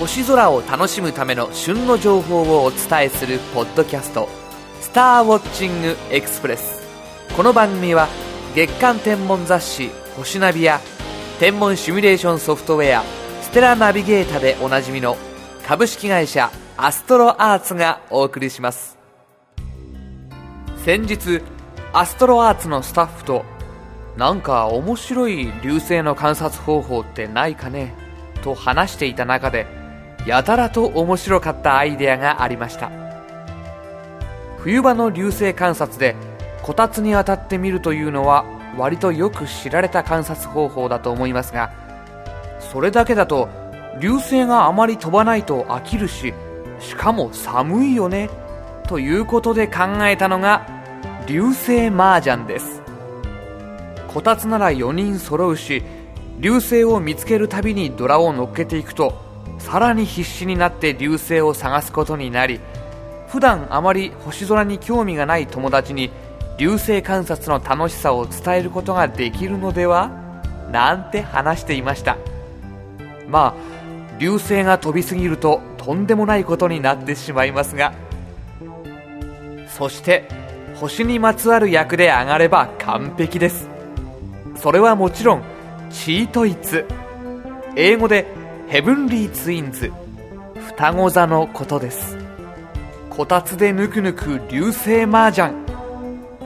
[0.00, 4.30] 星空を楽しむための旬の情報をお伝えするポッドキャスト
[4.80, 6.80] 「スターウォッチングエクスプレス」
[7.36, 8.08] この番組は
[8.54, 10.80] 月間天文雑誌「星ナビ」や
[11.38, 13.04] 天文シミュレーションソフトウェア
[13.44, 15.18] 「ステラナビゲータ」でおなじみの
[15.68, 18.96] 株式会社アストロアーツがお送りします。
[20.82, 21.42] 先日
[21.92, 23.44] アストロアーツのスタッフと
[24.16, 27.94] なんか面白い流星の観察方法ってないかね？
[28.42, 29.66] と話していた中で
[30.26, 32.90] やたらと面白かったアイデアがありました。
[34.60, 36.14] 冬場の流星観察で
[36.62, 38.44] こたつに当たってみるというのは
[38.76, 41.72] 割とよく知られた観察方法だと思いますが
[42.58, 43.48] それだけだと
[44.00, 46.34] 流星があまり飛ばないと飽きるし
[46.78, 48.28] しかも寒いよね
[48.86, 50.66] ということで考えたのが
[51.26, 52.82] 流星麻雀です。
[54.08, 55.82] こたつなら4人揃うし
[56.38, 59.29] 流星を見つけるたびにドラを乗っけていくと
[59.60, 62.60] さらに必死になって流星を探すことになり
[63.28, 66.10] 普段あまり星空に興味がない友達に
[66.58, 70.10] 流星観察の楽しさを伝えることができるのでは
[70.72, 72.16] なんて話していました。
[73.28, 77.94] まあ流星が飛びすぎるととんでもないことになってしまいますが
[79.68, 80.28] そして
[80.74, 83.68] 星にまつわる役で上がれば完璧です。
[84.56, 85.42] それはもちろん
[85.90, 86.86] チートイツ。
[87.76, 88.26] 英語で
[88.70, 89.90] ヘブンリーツインズ
[90.54, 92.16] 双子座のことです。
[93.10, 95.52] こたつでぬくぬく流星麻雀。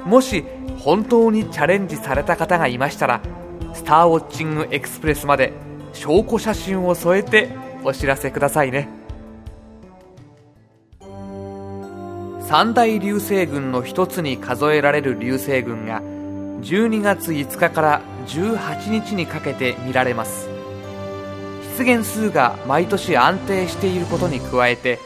[0.07, 0.43] もし
[0.79, 3.21] 本当にチャレンジされた方がいましたら
[3.75, 5.53] スターウォッチングエクスプレスまで
[5.93, 7.51] 証拠写真を添えて
[7.85, 8.89] お知らせくださいね。
[12.41, 20.54] 三大流星群の一つに数えられる流星群が12月5日から18日にかけて見られます。
[21.77, 25.01] 出現数が毎年安定していることに加えて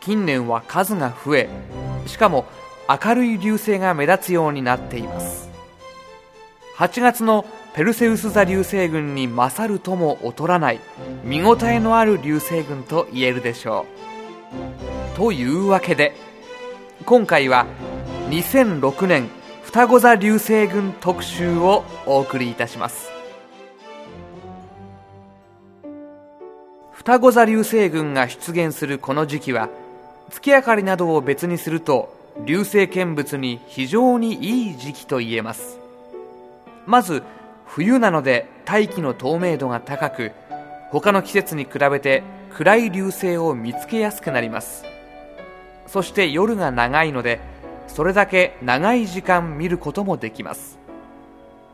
[0.00, 1.48] 近年は数が増え
[2.06, 2.46] しかも
[2.88, 5.50] 明るい流星が目立つようになっています。
[6.76, 10.80] 8月のペルセウス座流星群に勝るとも劣らない
[11.24, 13.86] 見応えのある流星群と言えるでしょ
[15.14, 15.16] う。
[15.16, 16.14] というわけで
[17.04, 17.66] 今回は
[18.28, 19.28] 2006年
[19.64, 23.15] 双子座流星群特集をお送りいたします。
[27.06, 29.68] 双子座流星群が出現するこの時期は
[30.28, 32.12] 月明かりなどを別にすると
[32.44, 35.78] 流星見物に非常にいい時期と言えます。
[36.84, 37.22] まず
[37.64, 40.32] 冬なので大気の透明度が高く
[40.90, 44.82] 他の季節に比べて暗い流星を見つけやすくなります。
[45.86, 47.38] そして夜が長いので
[47.86, 50.76] それだけ長い時間見ることもできます。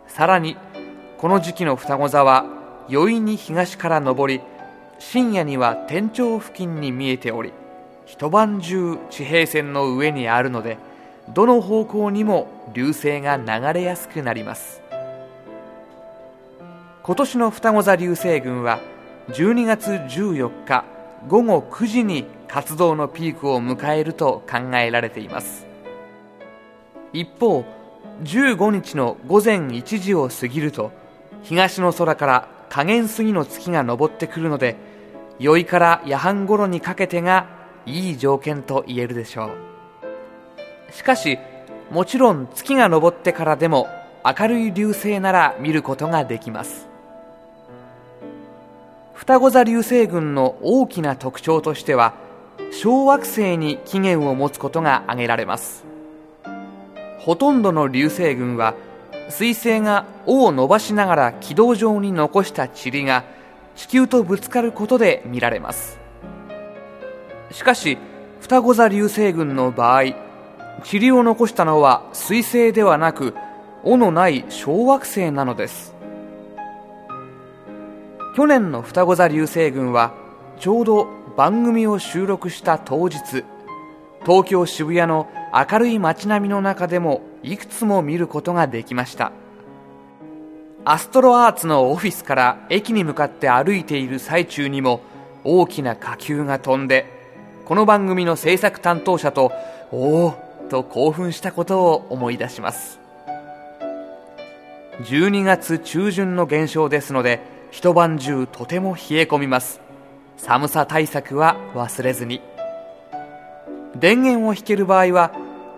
[0.09, 0.59] さらに
[1.17, 2.45] この時期の双子座は
[2.91, 4.43] 宵に東から昇り
[5.11, 7.53] 深夜には天頂付近に見えており
[8.07, 10.79] 一晩中地平線の上にあるので
[11.35, 14.81] どの方向にも流星が流れやすくなります。
[17.03, 18.81] 今年の双子座流星群は
[19.31, 20.85] 12月14日
[21.29, 25.67] 午後9時に活動のピークを迎えると考えられています。
[27.13, 27.65] 一方
[28.23, 30.93] 15日の午前1時を過ぎると
[31.43, 34.92] 東の空から下限過ぎの月が昇ってくるので
[35.43, 37.49] 宵から夜半頃にかけてが
[37.85, 40.93] いい条件と言えるでしょう。
[40.93, 41.37] しかし
[41.91, 43.89] もちろん月が昇ってからでも
[44.25, 46.87] 明るい流星なら見ることができます。
[49.15, 52.15] 双子座流星群の大きな特徴としては
[52.71, 55.85] 小惑星に起源を持つことが挙げられます。
[57.19, 58.75] ほとんどの流星群は
[59.29, 63.25] 彗星が尾を伸ばしながら軌道上に残した塵が
[63.77, 65.99] 地球とぶつかることで見られます。
[67.51, 67.99] しかし
[68.41, 70.03] 双子座流星群の場合
[70.91, 73.35] 塵を残したのは彗星ではなく
[73.85, 75.95] 尾のない小惑星なのです。
[78.35, 80.15] 去年の双子座流星群は
[80.59, 83.45] ちょうど番組を収録した当日
[84.25, 85.29] 東京渋谷の
[85.71, 89.33] 明るい街並みの中でもいくつも見ることができました。
[90.85, 95.01] アストロアーツのオフィスから駅に向かって歩いている最中にも
[95.45, 97.07] 大きな火球が飛んで
[97.67, 99.53] この番組の制作担当者と
[99.93, 100.35] おお
[100.71, 102.99] と興奮したことを思い出します。
[105.03, 107.41] 12月中旬の現象ですので
[107.71, 109.81] 一晩中とても冷え込みます。
[110.37, 112.41] 寒さ対策は忘れずに。
[113.95, 115.31] 電源を引ける場合は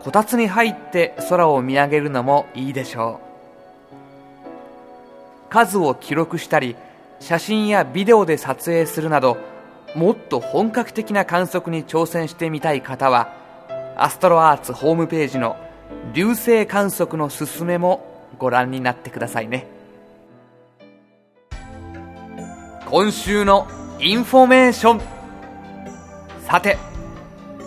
[0.03, 3.24] こたつに入って空を見上げるのもいいでしょう。
[5.55, 6.75] 数を記録したり
[7.21, 9.37] 写真やビデオで撮影するなど
[9.95, 13.33] もっと本格的な観測に挑戦してみたい方は
[13.97, 15.57] アストロアーツホームページの
[16.13, 18.05] 流星観測のすすめも
[18.37, 19.69] ご覧になってくださいね。
[22.91, 23.69] 今週の
[24.01, 25.01] インフォメーション。
[26.49, 26.79] さて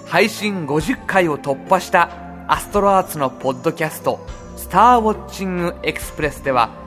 [0.07, 2.09] 配信50回を突破した
[2.49, 4.19] アストロアーツのポッドキャスト
[4.57, 6.85] 「スターウォッチングエクスプレス」では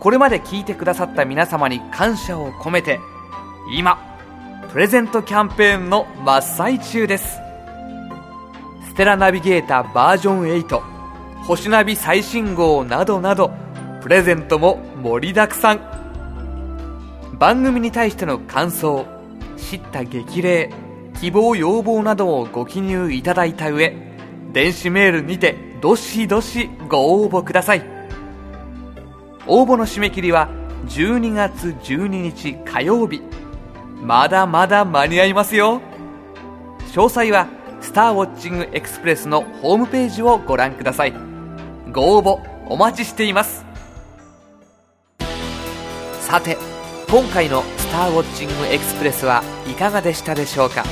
[0.00, 2.98] これまで聞いてくださった皆様に感謝を込めて
[3.70, 3.98] 今
[4.72, 7.38] プレゼントキャンペーンの真っ最中です。
[8.88, 10.80] ステラナビゲーターバージョン8
[11.44, 13.50] 星ナビ最新号などなど
[14.00, 15.80] プレゼントも盛りだくさん。
[17.38, 19.06] 番組に対しての感想
[19.56, 20.70] 知った激励
[21.20, 23.94] 希望要望などをご記入いただいた上
[24.52, 27.99] 電子メールにてどしどしご応募ください。
[29.46, 30.48] 応募の締め切りは
[30.86, 33.22] 12月12日火曜日。
[34.02, 35.80] まだまだ間に合いますよ。
[36.92, 37.46] 詳細は
[37.80, 41.14] スターウォッチングエクスプレスのホームページをご覧ください。
[41.92, 43.64] ご応募お待ちしています。
[46.20, 46.56] さて
[47.08, 50.84] 今回のスターウォッチングエクスプレスはいかがでしたでしょうか？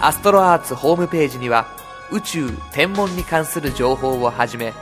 [0.01, 1.67] アストロアーツホームページには
[2.11, 4.73] 宇宙天文に関する情報をはじめ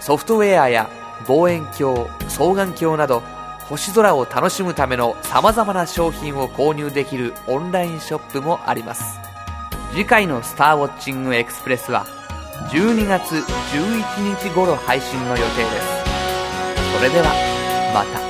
[0.00, 0.88] ソフトウェアや
[1.26, 3.22] 望遠鏡双眼鏡など
[3.68, 9.18] 星空を楽しむための様々な商品を購入できるオンラインショップもあります。
[9.92, 12.06] 次回のスターウォッチングエクスプレスは
[12.66, 15.46] 12月11日頃配信の予定で
[15.80, 15.98] す。
[16.96, 17.32] それでは
[17.94, 18.27] また。